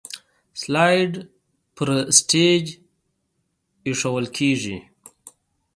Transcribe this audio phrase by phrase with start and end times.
[0.61, 1.13] سلایډ
[1.75, 1.81] په
[2.17, 2.65] سټیج
[3.87, 4.77] ایښودل کیږي.